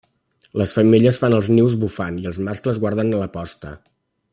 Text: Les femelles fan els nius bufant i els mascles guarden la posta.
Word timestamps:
Les 0.61 0.71
femelles 0.77 1.19
fan 1.25 1.35
els 1.41 1.51
nius 1.57 1.77
bufant 1.85 2.19
i 2.23 2.27
els 2.33 2.43
mascles 2.49 2.83
guarden 2.87 3.17
la 3.23 3.33
posta. 3.41 3.79